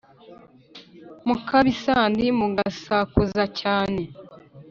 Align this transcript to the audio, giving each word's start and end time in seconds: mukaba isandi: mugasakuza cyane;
mukaba 1.27 1.67
isandi: 1.75 2.25
mugasakuza 2.39 3.43
cyane; 3.59 4.01